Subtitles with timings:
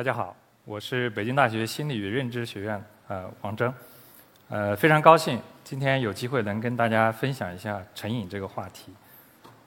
[0.00, 0.34] 大家好，
[0.64, 3.70] 我是北京大学心理与认知学院呃王峥，
[4.48, 8.94] 呃非常高兴今天有机会能跟大家分享一下成瘾这个话题。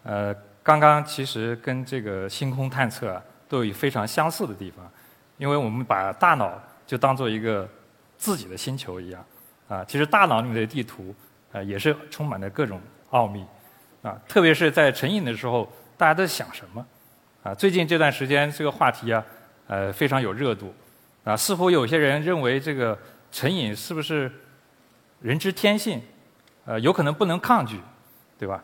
[0.02, 4.92] 呃，刚刚其实跟这个星空探测啊都有非常相似的地方，
[5.38, 7.70] 因为我们把大脑就当做一个
[8.18, 9.24] 自己的星球一样
[9.68, 11.14] 啊，其实大脑里面的地图
[11.52, 13.46] 啊也是充满了各种奥秘
[14.02, 16.84] 啊，特别是在成瘾的时候，大家都想什么
[17.44, 17.54] 啊？
[17.54, 19.24] 最近这段时间这个话题啊。
[19.74, 20.72] 呃，非常有热度，
[21.24, 22.96] 啊，似乎有些人认为这个
[23.32, 24.32] 成瘾是不是
[25.20, 26.00] 人之天性，
[26.64, 27.80] 呃，有可能不能抗拒，
[28.38, 28.64] 对吧？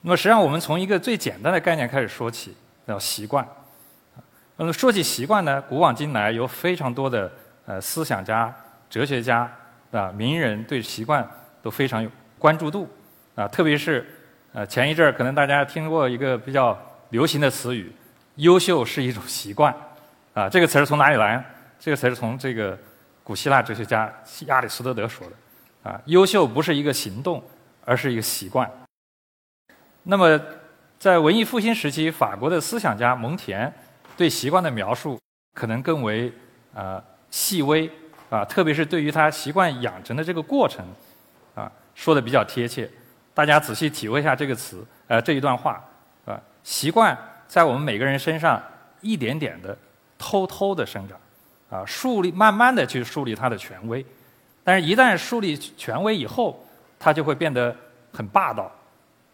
[0.00, 3.46] 那么实际上，我们从一个最简单的概念开始说起，叫习惯。
[4.56, 7.30] 那么说起习惯呢，古往今来有非常多的
[7.64, 8.52] 呃思想家、
[8.90, 9.48] 哲学家
[9.92, 11.24] 啊、名人对习惯
[11.62, 12.10] 都非常有
[12.40, 12.88] 关注度
[13.36, 14.04] 啊，特别是
[14.52, 16.76] 呃前一阵儿可能大家听过一个比较
[17.10, 17.92] 流行的词语
[18.34, 19.72] ，“优秀是一种习惯”。
[20.38, 21.44] 啊，这个词是从哪里来？
[21.80, 22.78] 这个词是从这个
[23.24, 24.08] 古希腊哲学家
[24.46, 25.90] 亚里士多德说的。
[25.90, 27.42] 啊，优秀不是一个行动，
[27.84, 28.70] 而是一个习惯。
[30.04, 30.40] 那么，
[30.96, 33.72] 在文艺复兴时期，法国的思想家蒙田
[34.16, 35.18] 对习惯的描述
[35.54, 36.32] 可能更为
[36.72, 37.90] 啊细微
[38.30, 40.86] 啊，特别是对于他习惯养成的这个过程
[41.56, 42.88] 啊，说的比较贴切。
[43.34, 45.84] 大家仔细体会一下这个词，呃，这一段话
[46.26, 48.62] 啊，习惯在我们每个人身上
[49.00, 49.76] 一点点的。
[50.18, 54.04] 偷偷的生长，啊，树立慢慢的去树立他的权威，
[54.64, 56.62] 但是，一旦树立权威以后，
[56.98, 57.74] 他就会变得
[58.12, 58.70] 很霸道。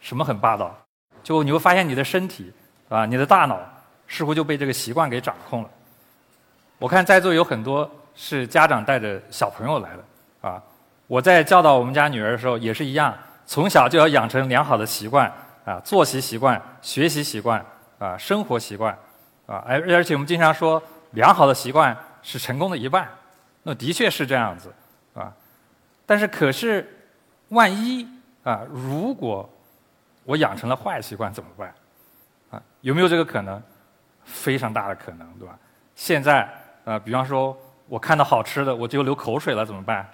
[0.01, 0.77] 什么很霸道？
[1.23, 2.53] 就你会发现你的身体，
[2.91, 3.59] 啊，你的大脑
[4.07, 5.71] 似乎就被这个习惯给掌控了。
[6.79, 10.63] 我看在座有很多是家长带着小朋友来的，啊，
[11.07, 15.33] 我在教导我们家女儿的时候也是一样，从小就要养成良好的习惯，
[15.65, 17.65] 啊，作息习惯、学习习惯、
[17.99, 18.95] 啊，生活习惯。
[19.47, 23.09] 啊，而而且我们经常说，良好的习惯是成功的一半，
[23.63, 24.73] 那的确是这样子，
[25.15, 25.33] 啊，
[26.07, 26.87] 但是可是，
[27.49, 28.09] 万一
[28.43, 29.49] 啊，如果
[30.25, 31.75] 我养成了坏习惯怎么办？
[32.51, 33.63] 啊，有没有这个可能？
[34.25, 35.59] 非常大的可能，对吧？
[35.95, 36.49] 现在
[36.87, 37.55] 啊，比方说
[37.87, 40.09] 我看到好吃的我就流口水了，怎么办？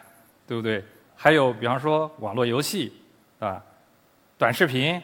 [0.48, 0.84] 对不对？
[1.14, 2.92] 还有比方说网络游戏，
[3.38, 3.62] 啊，
[4.36, 5.00] 短视频，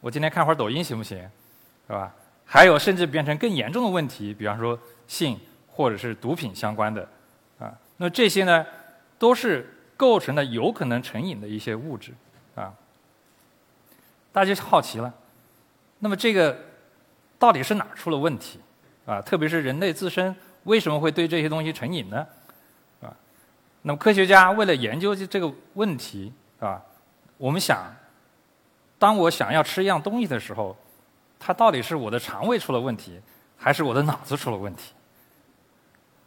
[0.00, 1.18] 我今天看会儿抖音行不行？
[1.86, 2.12] 是吧？
[2.52, 5.38] 还有甚至变成更严重的问题，比方说性
[5.68, 7.08] 或者是毒品相关的，
[7.60, 8.66] 啊，那这些呢，
[9.20, 12.12] 都是构成了有可能成瘾的一些物质，
[12.56, 12.74] 啊，
[14.32, 15.14] 大家就好奇了，
[16.00, 16.58] 那么这个
[17.38, 18.58] 到底是哪出了问题？
[19.06, 20.34] 啊，特别是人类自身
[20.64, 22.26] 为什么会对这些东西成瘾呢？
[23.00, 23.14] 啊，
[23.82, 26.82] 那么科学家为了研究这个问题，啊，
[27.36, 27.94] 我们想，
[28.98, 30.76] 当我想要吃一样东西的时候。
[31.42, 33.18] 它到底是我的肠胃出了问题，
[33.56, 34.92] 还是我的脑子出了问题？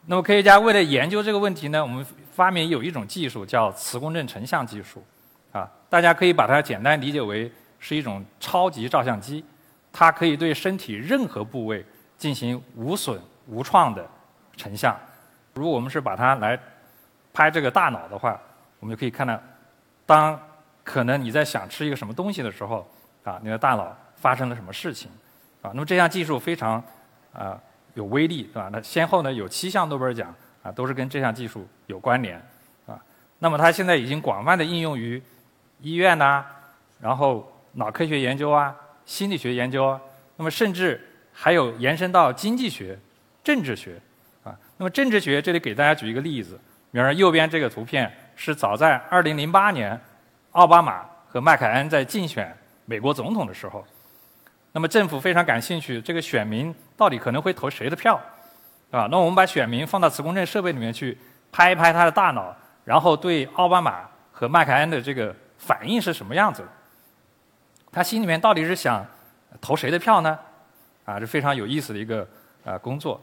[0.08, 5.02] 那么科学家为了研究这个问题呢，我们发明有一种技术叫磁共振成像技术，
[5.52, 9.46] 啊，大家可以把它简单理解为是一种超级照相机，
[9.94, 11.86] 它可以对身体任何部位
[12.18, 14.06] 进行无损无创的
[14.58, 14.98] 成像。
[15.54, 16.60] 如果我们是把它来
[17.32, 18.38] 拍这个大脑的话，
[18.80, 19.40] 我们就可以看到，
[20.06, 20.38] 当
[20.84, 22.86] 可能你在想吃一个什么东西的时候，
[23.24, 23.96] 啊，你的大脑。
[24.24, 25.12] 发生了什么事情？
[25.62, 26.82] 啊，那么这项技术非常
[27.34, 27.60] 啊
[27.94, 28.70] 有威力，对吧？
[28.72, 32.42] 那先后呢有七项诺贝尔奖啊，都是跟这项技术有关联，
[32.88, 32.98] 啊，
[33.40, 35.22] 那么它现在已经广泛的应用于
[35.82, 36.46] 医院呐，
[37.02, 38.74] 然后脑科学研究啊，
[39.04, 40.00] 心理学研究，啊，
[40.38, 42.98] 那么甚至还有延伸到经济学、
[43.44, 44.02] 政治学，
[44.46, 46.58] 啊，那么政治学这里给大家举一个例子，
[46.94, 50.00] 比方说右边这个图片是早在2008年，
[50.52, 52.56] 奥巴马和麦凯恩在竞选
[52.86, 53.86] 美国总统的时候。
[54.74, 58.20] 那么政府非常感兴趣，这个选民到底可能会投谁的票，
[58.90, 59.08] 啊？
[59.10, 61.16] 那我们把选民放到磁共振设备里面去
[61.52, 62.54] 拍一拍他的大脑，
[62.84, 64.02] 然后对奥巴马
[64.32, 66.64] 和麦凯恩的这个反应是什么样子？
[67.92, 69.06] 他心里面到底是想
[69.62, 70.38] 投谁的票呢？
[71.06, 72.28] 啊，这非常有意思的一个
[72.66, 73.22] 啊工作。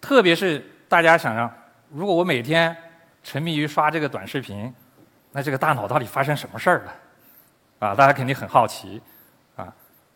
[0.00, 1.52] 特别是大家想想，
[1.90, 2.76] 如果我每天
[3.24, 4.72] 沉迷于刷这个短视频，
[5.32, 6.92] 那这个大脑到底发生什么事儿了？
[7.80, 9.02] 啊，大家肯定很好奇。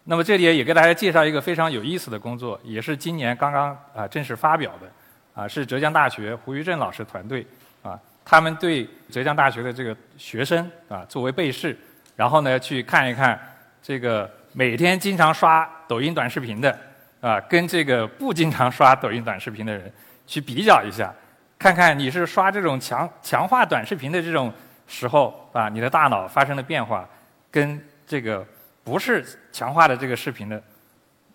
[0.09, 4.89] 那么这里也给大家介绍一个非常有意思的工作，也是今年刚刚啊正式发表的，
[5.35, 7.45] 啊是浙江大学胡玉正老师团队
[7.83, 11.77] 啊，他们对浙江大学的这个学生啊作为被试，
[12.15, 13.37] 然后呢去看一看
[13.83, 16.79] 这个每天经常刷抖音短视频的
[17.21, 19.93] 啊跟这个不经常刷抖音短视频的人
[20.25, 21.13] 去比较一下，
[21.59, 24.53] 看看你是刷这种强强化短视频的这种
[24.87, 27.05] 时候啊你的大脑发生的变化
[27.51, 28.47] 跟这个。
[28.87, 30.63] 不是强化的这个视频的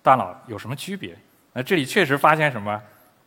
[0.02, 1.14] 大脑有什么区别？
[1.52, 2.82] 那这里确实发现什么？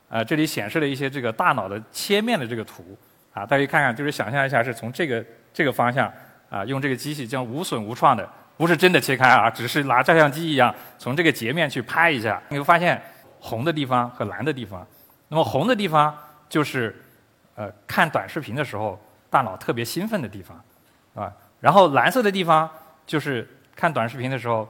[0.09, 2.97] 呃，这里显示了一些这个大脑的切面的这个图，
[3.35, 5.23] 啊，大家看看，就是想象一下是从这个
[5.53, 6.11] 这个方向，
[6.49, 8.27] 啊，用这个机器将无损无创的，
[8.57, 13.01] 不是真的切开啊，只是拿照相机一样从这个截面去拍一下，你会发现
[13.41, 14.87] 红的地方和蓝的地方，
[15.29, 16.17] 那么红的地方
[16.49, 16.97] 就是
[17.57, 18.99] 呃看短视频的时候
[19.29, 20.65] 大脑特别兴奋的地方，
[21.15, 22.71] 啊，然后蓝色的地方
[23.07, 24.69] 就是看短视频的时候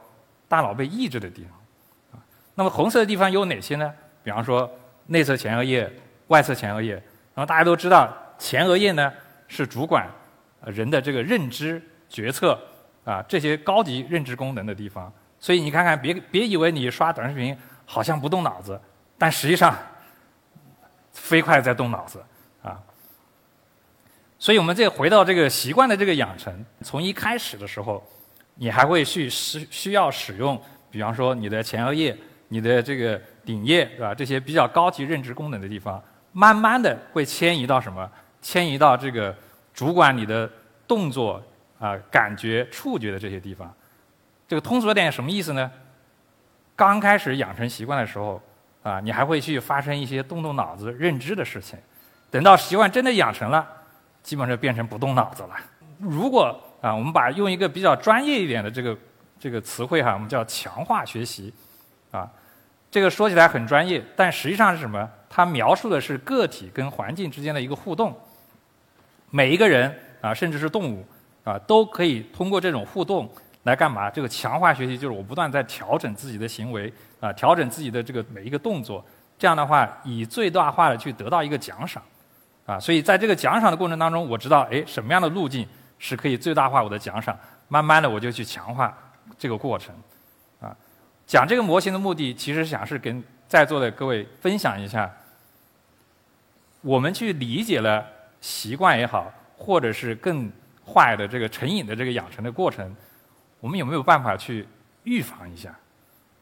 [0.48, 2.20] 大脑被抑制的地方，
[2.54, 3.92] 那么红色的地方有哪些呢？
[4.22, 4.70] 比方说。
[5.06, 5.92] 内侧前额叶、
[6.28, 9.12] 外侧前额叶，然后大家都知道，前额叶呢
[9.48, 10.08] 是主管
[10.64, 11.78] 人的这个认知、
[12.08, 12.58] 决策
[13.04, 15.12] 啊这些高级认知功能的地方。
[15.38, 17.54] 所以你看看，别别以为你刷短视频
[17.84, 18.80] 好像不动脑子，
[19.18, 19.76] 但实际上
[21.12, 22.24] 飞快在动脑子
[22.62, 22.80] 啊。
[24.38, 28.02] 所以我们再回到这个习惯的这个养成，从一开始的时候，
[28.54, 30.60] 你还会去需需要使用，
[30.90, 32.16] 比方说你的前额叶、
[32.48, 33.20] 你的这个。
[33.44, 34.14] 顶叶是吧？
[34.14, 36.02] 这些比较高级认知功能的地方，
[36.32, 38.10] 慢慢的会迁移到什么？
[38.40, 39.36] 迁移到这个
[39.74, 40.50] 主管你的
[40.88, 41.42] 动作
[41.78, 43.70] 啊、感觉、触觉的这些地方。
[44.48, 45.70] 这个通俗点什么意思呢？
[46.74, 48.40] 刚开始养成习惯的时候
[48.82, 51.78] 啊，你还会去发生一些动动脑子、认知的事情。
[52.30, 53.68] 等到习惯真的养成了，
[54.22, 55.54] 基本上变成不动脑子了。
[55.98, 58.94] 如果啊，我们把用一个比较专业一点的这个
[59.40, 61.50] 这个词汇哈，我们叫强化学习
[62.10, 62.31] 啊。
[62.90, 65.08] 这个说起来很专业，但实际上是什么？
[65.31, 68.14] 它描述的是个体跟环境之间的一个互动。
[69.31, 71.02] 每一个人啊，甚至是动物
[71.42, 73.32] 啊，都可以通过这种互动
[73.62, 74.10] 来干嘛？
[74.10, 79.02] 这个强化学习就是我不断在调整自己的行为啊，调整自己的这个每一个动作。
[79.38, 82.02] 这样的话，以最大化的去得到一个奖赏
[82.66, 82.78] 啊。
[82.78, 85.66] 所以在这个奖赏的过程当中，我知道哎，什么样的路径
[85.99, 87.38] 是可以最大化我的奖赏。
[87.69, 88.96] 慢慢的，我就去强化
[89.38, 89.94] 这个过程。
[90.61, 90.76] 啊
[91.26, 95.11] 讲这个模型的目的，其实想是跟在座的各位分享一下，
[96.82, 98.06] 我们去理解了
[98.43, 100.52] 习惯也好，或者是更
[100.85, 102.94] 坏的这个成瘾的这个养成的过程，
[103.61, 104.69] 我们有没有办法去
[105.05, 105.75] 预防一下？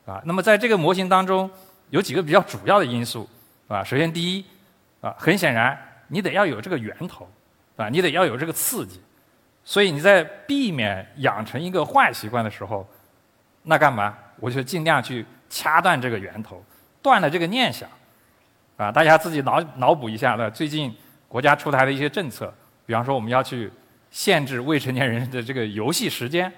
[0.04, 1.48] 啊，那么在这个模型当中，
[1.90, 3.30] 有几个比较主要的因素，
[3.68, 4.44] 啊，首先第一，
[5.00, 5.78] 啊，很显然
[6.08, 7.30] 你得要有这个源头，
[7.76, 9.00] 啊，你得要有这个刺激，
[9.64, 12.86] 所以你在避免养成一个坏习惯的时候，
[13.62, 14.16] 那干嘛？
[14.40, 16.62] 我就尽量去掐断这个源头，
[17.00, 17.88] 断了这个念想，
[18.76, 20.50] 啊，大家自己脑脑补一下的。
[20.50, 20.92] 最近
[21.28, 22.52] 国家出台的一些政策，
[22.84, 23.70] 比方说我们要去
[24.10, 26.52] 限制未成年人的这个游戏时间，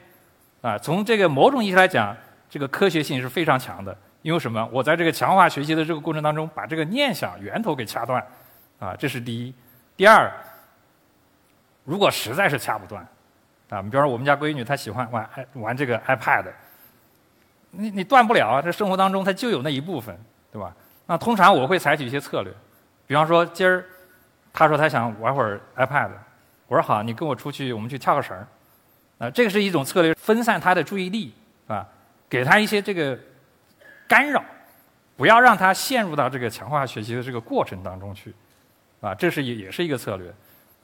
[0.63, 2.17] 啊，从这个某种意义来讲，
[2.49, 3.97] 这个科学性是非常强的。
[4.23, 4.67] 因为什么？
[4.73, 8.27] 我在这个强化学习的这个过程当中，把这个念想源头给掐断，
[8.79, 9.55] 啊，这是第一。
[9.99, 10.33] 第二，
[11.85, 13.07] 如果实在是掐不断，
[13.69, 16.47] 啊，比方说我们家闺女她喜欢玩玩这个 iPad。
[17.77, 18.63] 你你断不了啊！
[18.63, 20.17] 这生活当中它就有那一部分，
[20.53, 20.73] 对吧？
[21.07, 22.53] 那通常我会采取一些策略，
[23.05, 23.85] 比方说今儿
[24.53, 26.11] 他说他想玩会儿 iPad，
[26.69, 28.47] 我说好，你跟我出去，我们去跳个绳儿。
[29.19, 31.35] 啊，这个是一种策略，分散他的注意力，
[31.67, 31.85] 啊，
[32.29, 33.19] 给他一些这个
[34.07, 34.45] 干扰，
[35.17, 38.33] 不要让他陷入到这个强化学习的这个过程当中去，
[39.01, 40.33] 啊，这是也也是一个策略。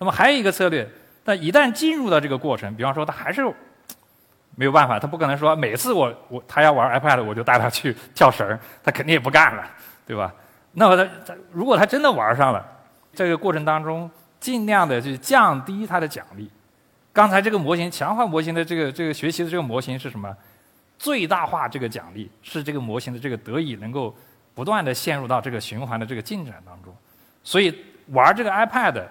[0.01, 0.89] 那么还有一个策略，
[1.23, 3.49] 但一旦进入到这个过程，比方说他还是。
[4.57, 9.65] 没有办法，他不可能说每次我我他要玩 iPad，我就带他去跳绳他肯定也不干了，
[10.05, 10.35] 对吧？
[10.73, 12.67] 那么他他如果他真的玩上了，
[13.15, 16.51] 这个过程当中尽量的去降低他的奖励。
[17.11, 20.37] 刚才这个模型强化模型的这个这个学习的这个模型是什么？
[20.99, 24.15] 最大化这个奖励是这个模型的这个得以能够
[24.53, 26.95] 不断的陷入到这个循环的这个进展当中。
[27.43, 27.75] 所以
[28.09, 29.05] 玩这个 iPad，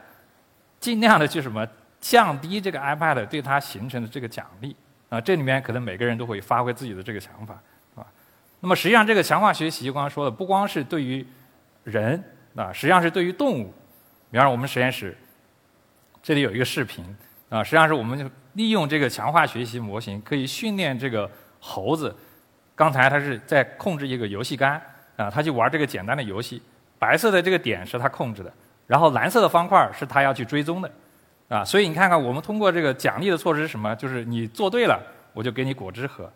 [0.79, 1.67] 尽量的去什么
[1.99, 4.75] 降低这个 iPad 对它形成的这个奖励。
[5.09, 7.59] 啊，这里面可能每个人都会发挥自己的这个想法，
[7.95, 8.05] 啊，
[8.59, 11.25] 那么实际上这个强化学习，刚刚说的不光是对于
[11.83, 12.23] 人，
[12.55, 13.73] 啊，实际上是对于动物。
[14.29, 15.17] 比方说我们实验室
[16.21, 17.03] 这里有一个视频，
[17.49, 21.27] 啊，实际上是我们利用这个强化学习模型，可以训练这个
[21.59, 22.15] 猴子。
[22.75, 24.79] 刚才它是在控制一个游戏杆，
[25.15, 26.61] 啊，它去玩这个简单的游戏，
[26.99, 28.53] 白色的这个点是它控制的，
[28.89, 30.91] 然后蓝色的方块是他要去追踪的。
[31.47, 33.95] 啊，所以你看看，我们通过这个奖励的措施是什么？
[33.95, 34.99] 就是你做对了，
[35.33, 36.31] 我就给你果汁喝，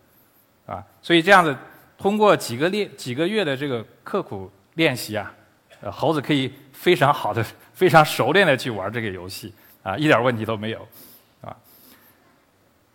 [0.65, 1.55] 啊，所以这样子
[1.99, 5.31] 通过几个练几个月的这个刻苦练习啊，
[5.91, 7.45] 猴子可以非常好的、
[7.75, 10.79] 非常熟练的去玩这个游戏，啊，一点问题都没有，
[11.41, 11.55] 啊。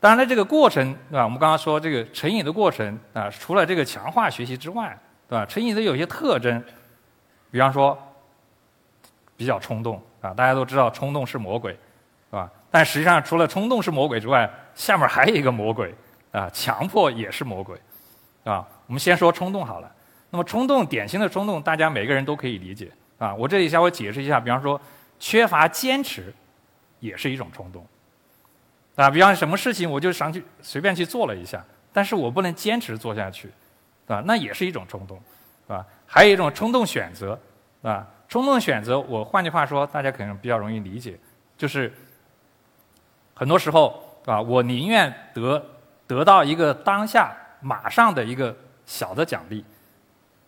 [0.00, 1.22] 当然了，这个过程，对吧？
[1.22, 4.98] 我们刚刚说这个成瘾的过程啊，除了这个强化学习之外，
[5.28, 5.46] 对吧？
[5.46, 6.60] 成瘾的有些特征，
[7.52, 7.96] 比方说
[9.38, 11.72] 比较冲动啊，大家都知道冲动是魔鬼。
[12.30, 12.50] 是吧？
[12.70, 15.94] 但实际上，除了冲动是魔鬼之外，下面还有一个魔鬼
[16.30, 17.74] 啊，强迫也是魔鬼，
[18.44, 18.68] 啊。
[18.86, 19.90] 我们先说冲动好了。
[20.28, 23.34] 那么冲动，典型的冲动，大家每个人都可以理解啊。
[23.34, 24.78] 我这里稍微解释一下，比方说
[25.18, 26.30] 缺乏坚持，
[27.00, 27.86] 也是一种冲动
[28.96, 29.08] 啊。
[29.08, 31.64] 比方什么事情，我就想去随便去做了一下，
[31.94, 33.50] 但是我不能坚持做下去，
[34.06, 35.18] 啊，那也是一种冲动，
[35.66, 35.82] 啊。
[36.04, 37.40] 还有一种冲动选择，
[37.80, 41.18] 啊，冲动选择，我换句话说，大家可能比较容易理解，
[41.56, 41.92] 就是
[43.34, 45.64] 很多时候啊，我宁愿得
[46.06, 48.54] 得到一个当下马上的一个
[48.84, 49.64] 小的奖励。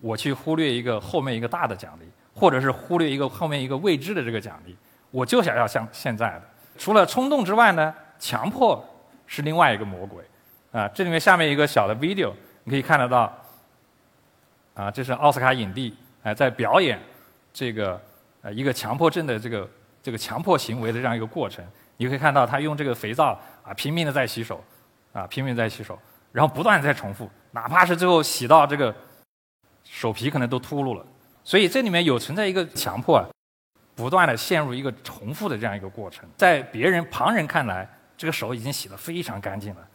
[0.02, 4.74] 我去忽略一个后面一个大的奖励，或者是忽略一个后面一个未知的这个奖励，
[5.10, 6.42] 我就想要像现在的。
[6.78, 8.82] 除了冲动之外呢，强迫
[9.26, 10.24] 是另外一个魔鬼。
[10.72, 12.32] 啊，这里面下面一个小的 video，
[12.64, 13.30] 你可以看得到。
[14.72, 16.98] 啊，这是奥斯卡影帝哎，在表演
[17.52, 18.00] 这个
[18.42, 19.68] 呃一个强迫症的这个
[20.02, 21.64] 这个强迫行为的这样一个过程。
[21.96, 24.64] 你可以看到他用这个肥皂啊拼命的在洗手，
[25.12, 25.98] 啊拼命在洗手，
[26.32, 28.94] 然后不断在重复，哪怕是最后洗到这个。
[29.82, 31.04] 手皮可能都秃噜了，
[31.42, 33.26] 所以这里面有存在一个强迫啊，
[33.96, 36.28] 不断的陷入一个重复的这样一个过程。
[36.36, 39.88] 在别人旁人看来，这个手已经洗得非常干净了，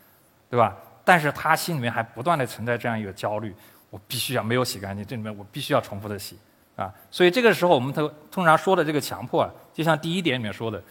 [0.50, 0.75] 对吧？
[1.05, 3.55] 但是他心里面还不断的存在这样一个焦虑：
[3.89, 6.38] 我必须要没有洗干净，这里面我必须要重复的洗
[6.75, 6.94] 啊。
[7.12, 10.82] 所以这个时候，我们通通常说的这个强迫啊，就像第一点里面说的，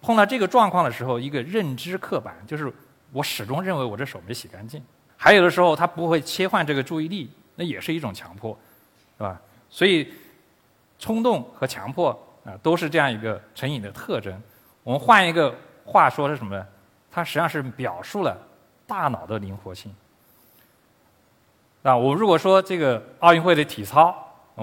[0.00, 2.72] 碰到这个状况的时候，一个认知刻板，就是
[3.12, 4.82] 我始终认为我这手没洗干净。
[5.16, 7.30] 还有的时候，他不会切换这个注意力。
[7.58, 8.54] 那也是一种强迫，
[9.16, 9.40] 是吧？
[9.70, 10.12] 所以，
[10.98, 12.10] 冲动和强迫
[12.44, 14.38] 啊，都是这样一个成瘾的特征。
[14.82, 16.66] 我们换一个话说是什么呢？
[17.10, 18.36] 它实际上是表述了
[18.86, 19.90] 大脑的灵活性。
[21.82, 24.14] 啊，我如果说这个奥运会的体操，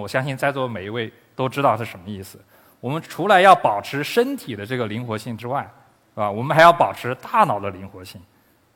[0.01, 2.39] 我相信在座每一位都知道是什么意思。
[2.79, 5.69] 我们除了要保持身体的这个灵活性之外，
[6.15, 8.21] 啊，我们还要保持大脑的灵活性。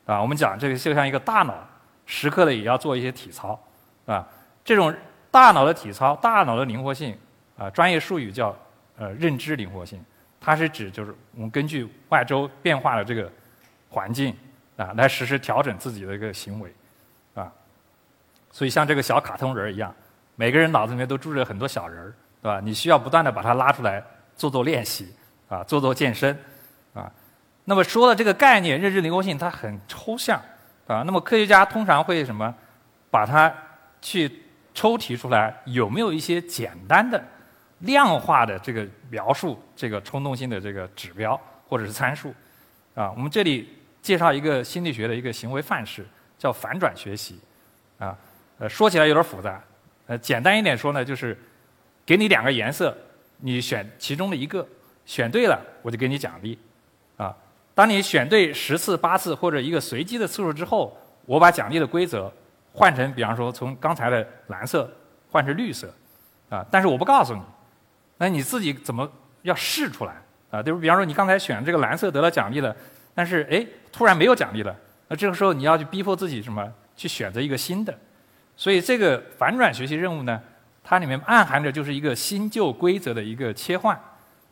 [0.05, 1.53] 啊，我们讲这个就像一个大脑，
[2.05, 3.59] 时刻的也要做一些体操。
[4.05, 4.25] 啊，
[4.63, 4.95] 这种
[5.29, 7.17] 大脑的体操、大脑的灵活性，
[7.57, 8.55] 啊，专业术语叫
[8.97, 10.01] 呃认知灵活性。
[10.39, 13.29] 它是指就是我们根据外周变化的这个
[13.89, 14.33] 环境
[14.77, 16.73] 啊，来实时调整自己的一个行为，
[17.35, 17.51] 啊，
[18.51, 19.93] 所以像这个小卡通人儿一样，
[20.39, 22.13] 每个人脑子里面都住着很多小人儿，
[22.43, 22.61] 对吧？
[22.63, 24.01] 你需要不断的把它拉出来
[24.35, 25.11] 做做练习，
[25.49, 26.37] 啊，做做健身，
[26.93, 27.11] 啊。
[27.65, 30.39] 那么说的这个概念认知灵活性，它很抽象，
[30.85, 31.01] 啊。
[31.07, 32.53] 那么科学家通常会什么，
[33.09, 33.51] 把它
[33.99, 34.43] 去
[34.75, 37.19] 抽提出来有没有一些简单的
[37.79, 42.31] 量化的这个描述这个冲动性的这个指标或者是参数
[42.93, 43.11] 啊？
[43.15, 46.05] 我们这里介绍一个心理学的一个行为范式，
[46.37, 47.39] 叫反转学习
[47.97, 48.15] 啊。
[48.59, 49.61] 呃，说起来有点复杂，
[50.07, 51.37] 呃，简单一点说呢，就是
[52.05, 52.95] 给你两个颜色，
[53.39, 54.65] 你选其中的一个，
[55.05, 56.57] 选对了我就给你奖励
[57.17, 57.35] 啊。
[57.75, 62.31] 当你选对十次、八次或者一个随机的次数之后，我把奖励的规则。
[62.73, 64.87] 换成，比方说从刚才的蓝色
[65.31, 65.91] 换成绿色，
[66.47, 67.41] 啊，但是我不告诉你，
[68.19, 69.11] 那你自己怎么
[69.41, 70.13] 要试出来
[70.51, 70.61] 啊？
[70.61, 72.75] 就是比方说你刚才选这个蓝色得了奖励了，
[73.15, 74.75] 但是哎，突然没有奖励了，
[75.07, 76.71] 那这个时候你要去逼迫自己什么？
[76.95, 77.91] 去选择一个新的。
[78.57, 80.41] 所以这个反转学习任务呢，
[80.83, 83.97] 它里面暗含着就是一个新旧规则的一个切换，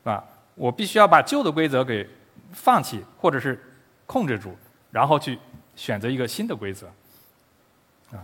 [0.03, 2.07] 啊，我必须要把旧的规则给
[2.53, 3.59] 放弃或者是
[4.05, 4.55] 控制住，
[4.91, 5.37] 然后去
[5.75, 6.87] 选择一个新的规则。
[8.11, 8.21] 啊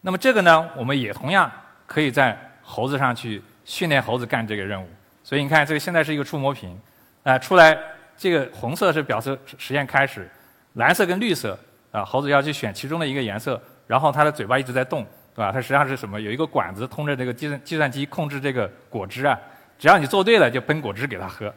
[0.00, 1.52] 那么这个呢，我们也同样
[1.86, 4.88] 可以在猴子上去训练猴子干这个任务。
[5.22, 6.74] 所以你看，这个现在是一个触摸屏，
[7.22, 7.78] 啊，出来
[8.16, 10.26] 这个红色是表示实验开始，
[10.72, 11.58] 蓝色跟绿色
[11.92, 15.04] 啊，猴子要去选其中的一个颜色，然后它的嘴巴一直在动，
[15.34, 15.50] 对吧？
[15.50, 16.20] 它实际上是什么？
[16.20, 19.36] 有一个管子通着这个计算计算机控制这个果汁啊，
[19.80, 21.52] 只要你做对了，就喷果汁给它喝，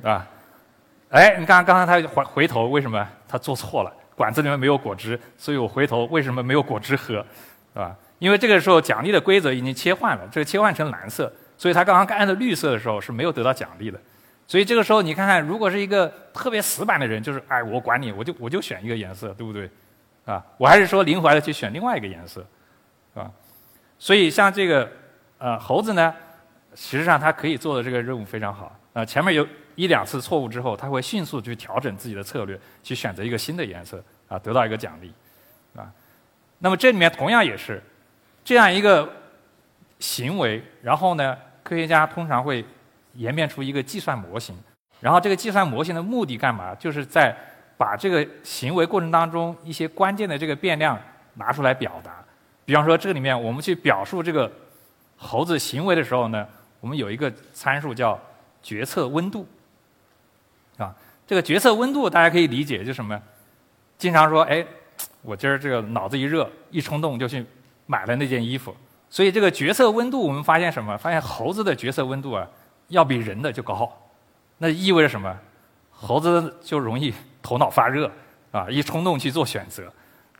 [0.00, 0.26] 对吧？
[1.10, 3.92] 哎，你看刚才他回回头，为什么他做错了？
[4.16, 7.22] 管子里面没有果汁，所以我回头为什么没有果汁喝，
[7.74, 7.94] 对吧？
[8.20, 14.00] 因为这个时候奖励的规则已经切换了，这个切换成蓝色，所以他刚刚按的绿色的时候是没有得到奖励的。
[14.46, 19.68] 所以这个时候你看看，如果是一个特别死板的人，就是哎，我管你，我就我就选一个颜色，对不对？
[20.24, 22.46] 啊，我还是说灵活的去选另外一个颜色，
[23.14, 23.30] 啊，
[23.98, 24.90] 所以像这个
[25.38, 26.14] 呃猴子呢，
[26.74, 29.46] 实际上它可以做的这个任务非常好啊，前面有。
[29.76, 35.12] 一两次错误之后，它会迅速去调整自己的策略，去选择一个新的颜色，啊，得到一个奖励，
[35.74, 35.92] 啊。
[36.60, 37.82] 那么这里面同样也是
[38.44, 39.12] 这样一个
[39.98, 42.64] 行为，然后呢，科学家通常会
[43.14, 44.56] 演变出一个计算模型，
[45.00, 46.72] 然后这个计算模型的目的干嘛？
[46.76, 47.36] 就是在
[47.76, 50.98] 把这个行为过程当中一些关键的这个变量
[51.34, 52.24] 拿出来表达。
[52.64, 54.50] 比方说，这里面我们去表述这个
[55.16, 56.46] 猴子行为的时候呢，
[56.80, 58.18] 我们有一个参数叫
[58.62, 59.46] 决策温度。
[60.78, 60.94] 啊，
[61.26, 63.20] 这个决策温度大家可以理解，就什么？
[63.98, 64.64] 经常说，哎，
[65.22, 67.44] 我今儿这个脑子一热，一冲动就去
[67.86, 68.74] 买了那件衣服。
[69.08, 70.96] 所以这个决策温度，我们发现什么？
[70.98, 72.48] 发现猴子的决策温度啊，
[72.88, 73.90] 要比人的就高。
[74.58, 75.38] 那意味着什么？
[75.94, 78.10] 猴子就容易头脑发热
[78.50, 79.90] 啊， 一冲动去做选择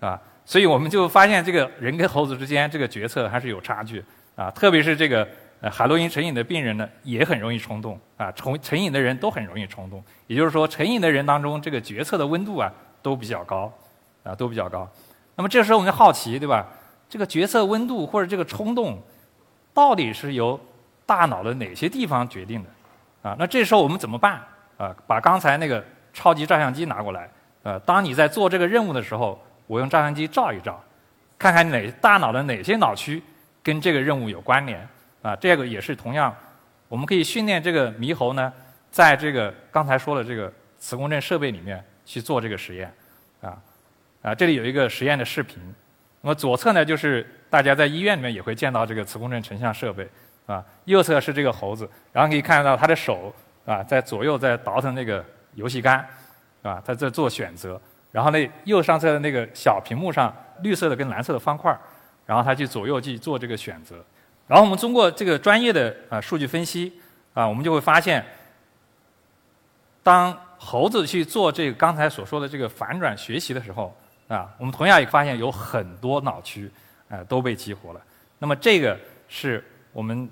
[0.01, 0.21] 啊。
[0.45, 4.05] 所以我们就发现，这个人跟猴子之间这个决策还是有差距
[4.37, 4.51] 啊。
[4.51, 5.27] 特别是这个
[5.73, 8.31] 海洛因成瘾的病人呢，也很容易冲动啊。
[8.33, 10.05] 成成瘾的人都很容易冲动。
[10.27, 12.71] 也就是说，成瘾的人当中，这个决策的温度啊
[13.01, 13.73] 都比较高
[14.23, 14.87] 啊，都比较高。
[15.37, 16.67] 那么这时候我们就好奇，对吧？
[17.09, 19.01] 这个决策温度或者这个冲动，
[19.73, 20.61] 到底是由
[21.07, 23.31] 大脑的哪些地方决定的？
[23.31, 24.43] 啊，那这时候我们怎么办？
[24.85, 27.31] 啊，把刚才那个超级照相机拿过来，
[27.63, 29.43] 呃，当你在做这个任务的时候。
[29.67, 30.79] 我用照相机照一照，
[31.39, 33.23] 看看哪大脑的哪些脑区
[33.63, 34.87] 跟这个任务有关联
[35.23, 35.35] 啊？
[35.37, 36.37] 这个也是同样，
[36.87, 38.53] 我们可以训练这个猕猴呢，
[38.91, 42.93] 在这个刚才说的这个磁共振设备里面去做这个实验
[43.41, 43.57] 啊
[44.21, 44.35] 啊！
[44.35, 45.59] 这里有一个实验的视频，
[46.21, 50.07] 那么左侧呢就是大家在医院里面也会见到这个磁共振成像设备
[50.45, 56.07] 啊，右侧是这个猴子，然后可以看到他的手啊在左右在倒腾那个游戏杆
[56.63, 57.81] 啊，他在做选择。
[58.13, 61.77] 然后那，右上侧的那个小屏幕上，绿色的跟蓝色的方块
[62.27, 63.97] 然后他去左右去做这个选择。
[64.47, 66.93] 然后我们通过这个专业的啊数据分析
[67.33, 68.25] 啊，我们就会发现，
[70.03, 73.93] 当猴子去做这个刚才所说的这个反转学习的时候
[74.29, 76.71] 啊，我们同样也发现有很多脑区
[77.09, 78.01] 啊都被激活了。
[78.39, 78.97] 那么这个
[79.29, 80.31] 是我们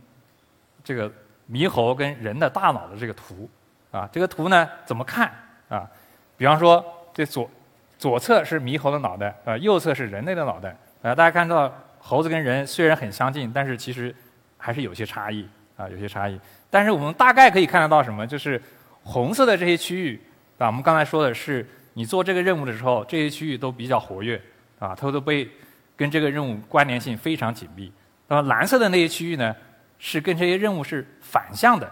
[0.84, 1.10] 这个
[1.50, 3.48] 猕猴跟人的大脑的这个图
[3.90, 5.32] 啊，这个图呢怎么看
[5.68, 5.88] 啊？
[6.36, 7.50] 比方说这左。
[7.98, 14.12] 左侧是猕猴的脑袋，啊，右侧是人类的脑袋，啊，大家看到猴子跟人虽然很相近，但是其实
[14.58, 16.36] 还是有些差异，啊，有些差异。
[16.68, 18.26] 但是我们大概可以看得到什么？
[18.26, 18.60] 就是
[19.04, 20.20] 红色的这些区域，
[20.58, 24.34] 啊，我们刚才说的是你做这个任务的时候，这些区域都比较活跃，
[24.80, 25.48] 啊，它都被
[25.96, 27.92] 跟这个任务关联性非常紧密。
[28.26, 29.54] 那么蓝色的那些区域呢，
[30.04, 31.88] 是跟这些任务是反向的，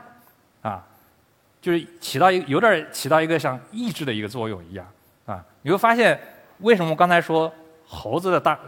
[0.62, 0.84] 啊，
[1.60, 4.84] 就是起到一有点起到一个像抑制的一个作用一样。
[5.26, 6.20] 啊，你会发现
[6.58, 7.52] 为什么刚才说
[7.86, 8.58] 猴子的大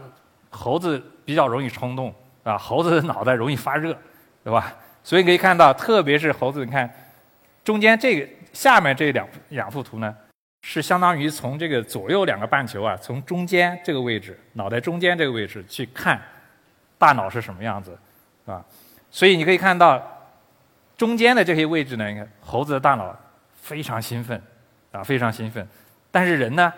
[0.49, 2.57] 猴子比较容易冲动啊？
[2.57, 3.93] 猴子的脑袋容易发热，
[4.45, 4.73] 对吧？
[5.03, 6.89] 所以你可以看到，特别是猴子，你看
[7.65, 10.15] 中间这个下面这两两幅图呢，
[10.61, 16.21] 是相当于从这个左右两个半球啊，从中间这个位置，脑袋中间这个位置去看
[16.97, 17.97] 大脑是什么样子，
[18.45, 18.63] 啊？
[19.13, 20.01] 所以你可以看到
[20.97, 23.15] 中间的这些位置呢，你看猴子的大脑
[23.53, 24.41] 非常兴奋
[24.91, 25.65] 啊，非常兴奋。
[26.09, 26.73] 但是人呢，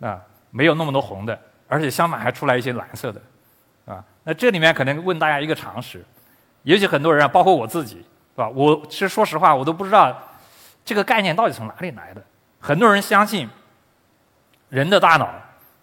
[0.00, 3.20] 啊，没有那么多红的，而且相反还出来一些蓝色的，
[3.84, 6.04] 啊，那这里面可能问大家一个常识，
[6.62, 8.48] 也许很多人啊，包括我自己，是吧？
[8.48, 10.16] 我其实说实话，我都不知道
[10.84, 12.22] 这个概念到底从哪里来的。
[12.60, 13.48] 很多人相信
[14.68, 15.28] 人的大脑，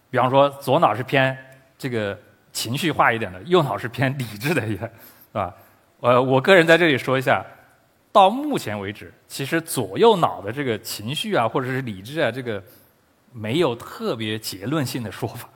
[0.09, 1.37] 比方说左脑是偏
[1.77, 2.17] 这个
[2.53, 5.53] 情绪化一点的，右脑是偏理智的一点，是吧？
[6.01, 7.45] 呃，我个人在这里说一下，
[8.11, 12.63] 到目前为止，其实左右脑的这个情绪啊，或者是理智啊，这个。
[13.31, 15.47] 没有特别结论性的说法，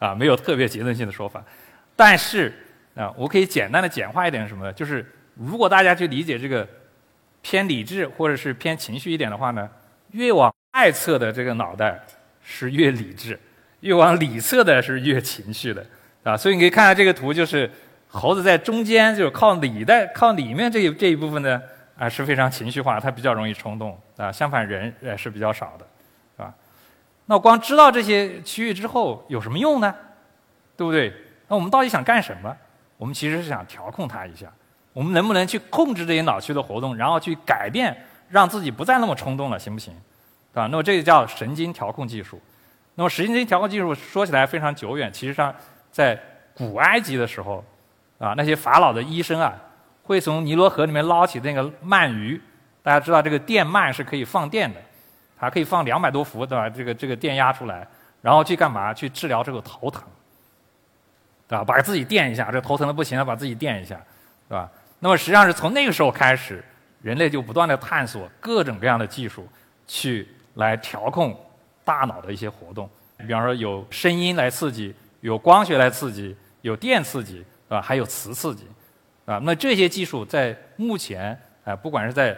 [0.00, 1.40] 啊， 没有特别结论性的说法。
[1.94, 2.52] 但是
[2.96, 4.72] 啊，我可以简单的简化一点什么呢？
[4.72, 6.66] 就是如果大家去理解这个
[7.40, 9.70] 偏理智或者是偏情绪一点的话呢，
[10.10, 12.04] 越往外侧的这个脑袋
[12.42, 13.38] 是越理智，
[13.78, 15.86] 越往里侧的是越情绪的，
[16.24, 17.70] 啊，所以你可以看到这个图，就是
[18.10, 21.62] 猴子在中间，就是靠里的靠里面这一这一部分呢，
[21.96, 25.86] 啊是非常情绪化，它比较容易冲动，啊，相反人呃是比较少的。
[26.36, 26.52] 是吧
[27.26, 29.94] 那光知道这些区域之后有什么用呢？
[30.76, 31.12] 对不对？
[31.46, 32.56] 那我们到底想干什么？
[32.96, 34.52] 我们其实是想调控它一下。
[34.92, 37.96] 我们能不能去控制这些脑区的活动，然后去改变，
[38.28, 39.94] 让自己不再那么冲动了，行不行？
[40.52, 42.40] 啊，那么这个叫神经调控技术。
[42.96, 45.54] 那么神经调控技术说起来非常久远，其实上
[45.92, 46.18] 在
[46.54, 47.64] 古埃及的时候，
[48.20, 49.52] 啊，那些法老的医生啊，
[50.04, 52.40] 会从尼罗河里面捞起那个鳗鱼。
[52.82, 54.80] 大家知道这个电鳗是可以放电的。
[55.42, 56.68] 它可以放两百多伏，对吧？
[56.68, 57.88] 这个这个电压出来，
[58.20, 58.92] 然后去干嘛？
[58.92, 60.02] 去治疗这个头疼，
[61.48, 61.64] 对吧？
[61.64, 63.98] 把自己电一下，这头疼的不行了，把自己电一下，
[64.46, 64.70] 对吧？
[64.98, 66.62] 那么实际上是从那个时候开始，
[67.00, 69.48] 人类就不断的探索各种各样的技术，
[69.86, 71.34] 去来调控
[71.82, 72.86] 大脑的一些活动。
[73.16, 77.80] 比方说有声音来刺激，有光学来刺激，有电刺激，啊？
[77.80, 78.66] 还有磁刺激，
[79.24, 82.36] 啊，那这些技术在目前啊，不管是在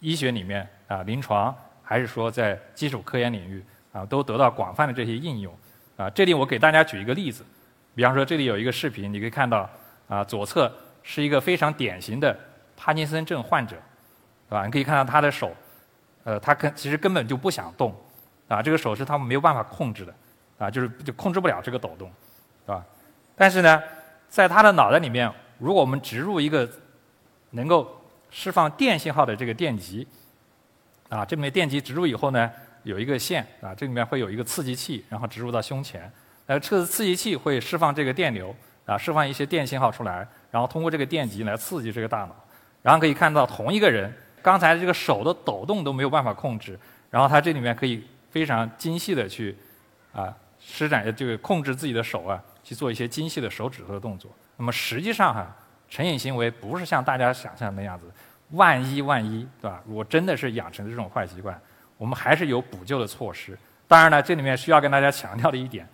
[0.00, 1.56] 医学里面啊，临床。
[1.84, 5.54] 还是说在基础科研领域啊，都得到广泛的这些应用
[5.94, 6.08] 啊。
[6.08, 7.44] 这里我给大家举一个例子，
[7.94, 9.68] 比方说这里有一个视频，你可以看到
[10.08, 12.34] 啊，左侧是一个非常典型的
[12.78, 13.76] 帕金森症患者，
[14.48, 14.64] 对吧？
[14.64, 15.54] 你可以看到他的手，
[16.24, 17.94] 呃，他根其实根本就不想动
[18.48, 20.14] 啊，这个手是他们没有办法控制的
[20.56, 22.10] 啊，就是就控制不了这个抖动，
[22.64, 22.82] 对吧？
[23.36, 23.82] 但是呢，
[24.32, 26.66] 在他的脑袋里面，如果我们植入一个
[27.50, 30.08] 能够释放电信号的这个电极，
[31.10, 32.50] 啊，这里面电极植入以后呢，
[32.82, 36.10] 有一个线啊，这里面会有一个刺激器，然后植入到胸前，
[36.46, 42.34] 呃，这个刺激器会释放这个电流啊，释放一些电信号出来，然后通过这个电极来刺激这个大脑，
[42.80, 49.54] 然后可以看到同一个人刚才这个手的抖动都没有办法控制，然后他这里面可以非常精细的去
[50.10, 50.34] 啊
[50.64, 52.42] 施展这个控制自己的手啊。
[52.64, 54.30] 去做一些精细的手指头的动作。
[54.56, 55.52] 那么实际上哈，
[55.90, 58.08] 成瘾行为不是像大家想象那样子。
[58.50, 59.82] 万一万一，对吧？
[59.84, 61.60] 如果真的是养成这种坏习惯，
[61.98, 63.58] 我们还是有补救的措施。
[63.88, 65.84] 当然呢，这里面需要跟大家强调的一点，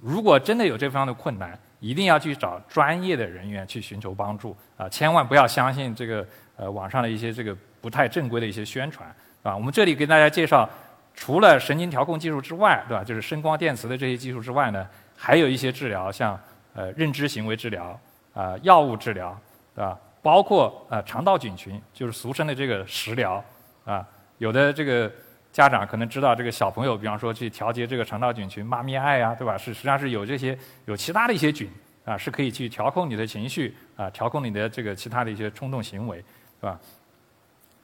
[0.00, 4.88] 如果真的有这方面的困难，一定要去找专业的人员去寻求帮助啊！
[4.88, 9.56] 千万不要相信这个呃网上的一些这个不太正规的一些宣传啊。
[9.56, 10.70] 我们这里给大家介绍，
[11.14, 13.04] 除了神经调控技术之外，对吧？
[13.04, 14.86] 就是声光电磁的这些技术之外呢。
[15.16, 16.36] 还有一些治疗，像
[16.74, 17.96] 呃认知行为治疗
[18.34, 19.38] 啊、药物治疗，
[19.72, 19.96] 对吧？
[20.20, 23.44] 包括呃肠道菌群，就是俗称的这个食疗
[23.84, 24.04] 啊。
[24.38, 25.08] 有的这个
[25.52, 29.56] 家长可能知道，这个小朋友，比方说去调节这个肠道菌群，妈咪爱呀，对吧？
[29.56, 31.70] 是实际上是有这些有其他的一些菌
[32.04, 36.24] 啊，是可以去调控你的情绪啊，调控你的这个其他的一些冲动行为，是
[36.62, 36.80] 吧？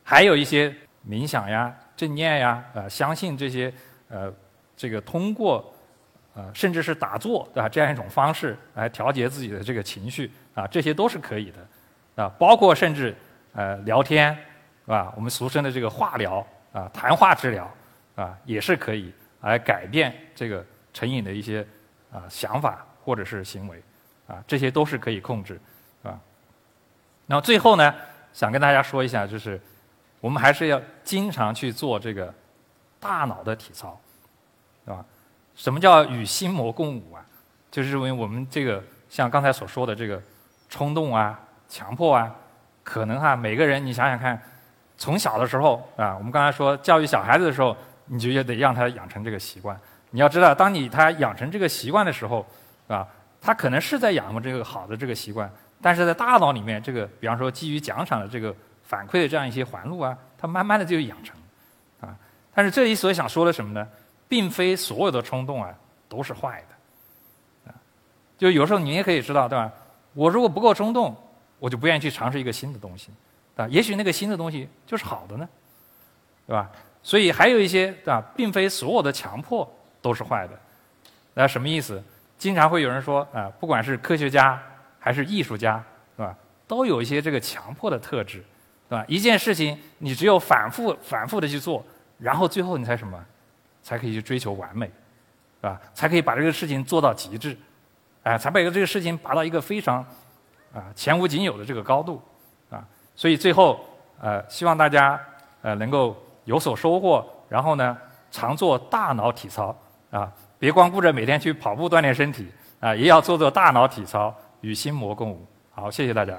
[0.03, 0.75] 还有一些
[1.07, 3.73] 冥想呀、正念呀，啊，相信这些
[4.09, 4.33] 呃
[4.77, 5.75] 这个通过。
[6.35, 7.69] 啊，甚至是打坐，对吧？
[7.69, 13.13] 这样一种方式来调节自己的这个情绪，啊，这些都是可以的，啊，包括甚至
[13.55, 14.33] 呃聊天，
[14.85, 15.13] 是吧？
[15.17, 17.69] 我们俗称的这个话疗，啊，谈话治疗，
[18.15, 21.67] 啊，也是可以来改变这个成瘾的一些
[22.13, 23.83] 啊想法或者是行为，
[24.29, 25.61] 啊，这些都是可以控制，
[26.05, 26.21] 啊。
[27.27, 27.93] 然后最后呢，
[28.33, 29.61] 想跟大家说一下，就是
[30.21, 32.33] 我们还是要经常去做这个
[32.99, 33.99] 大脑的体操，
[34.85, 35.05] 是吧？
[35.55, 37.25] 什么叫与心魔共舞啊？
[37.71, 40.21] 就是因为我们这个像刚才所说的这个
[40.69, 42.35] 冲动啊、强迫啊，
[42.83, 44.41] 可能哈每个人你想想看，
[44.97, 47.77] 从小的时候啊，我们刚才说教育小孩子的时候，
[48.07, 49.79] 你就也得让他养成这个习惯。
[50.11, 52.47] 你要知道，当你他养成这个习惯的时候，
[52.87, 53.07] 啊，
[53.41, 55.51] 他可能是在养成这个好的这个习惯，
[55.83, 58.55] 但是在大脑里面这个，比方说基于奖赏的这个
[58.89, 61.37] 反馈的这样一些环路啊，它慢慢的就养成，
[62.01, 62.17] 啊，
[62.55, 63.87] 但是这里所想说的什么呢？
[64.27, 65.75] 并非所有的冲动啊
[66.09, 67.75] 都是坏的，啊，
[68.39, 69.71] 就有时候你也可以知道，对吧？
[70.15, 71.15] 我如果不够冲动，
[71.59, 73.11] 我就不愿意去尝试一个新的东西，
[73.57, 75.47] 啊，也许那个新的东西就是好的呢，
[76.47, 76.71] 对吧？
[77.03, 78.25] 所以还有一些，对吧？
[78.35, 79.71] 并非所有的强迫
[80.01, 80.59] 都是坏的，
[81.35, 82.03] 那什么意思？
[82.39, 84.59] 经常会有人说，啊，不管是科学家
[84.99, 85.83] 还是艺术家，
[86.17, 86.35] 是吧？
[86.67, 88.45] 都有一些这个强迫的特质，
[88.89, 89.05] 对吧？
[89.09, 91.85] 一件事情你只有反复、反复的去做，
[92.19, 93.19] 然后最后你才什么？
[93.83, 95.81] 才可以去追求完美，是吧？
[95.95, 97.57] 才可以把这个事情做到极致，
[98.23, 100.05] 哎，才把这个事情拔到一个非常
[100.75, 102.21] 啊前无仅有的这个高度，
[102.69, 102.85] 啊，
[103.17, 103.81] 所以最后
[104.21, 105.19] 呃，希望大家
[105.63, 107.97] 呃能够有所收获，然后呢，
[108.31, 109.75] 常做大脑体操
[110.11, 112.47] 啊，别光顾着每天去跑步锻炼身体
[112.81, 115.47] 啊，也要做做大脑体操，与心魔共舞。
[115.71, 116.39] 好，谢谢大家。